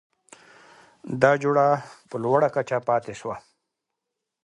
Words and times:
دا 1.21 1.31
جوړه 1.43 1.67
په 2.09 2.15
لوړه 2.23 2.49
کچه 2.55 2.77
پاتې 2.87 3.13
شوه؛ 3.19 3.35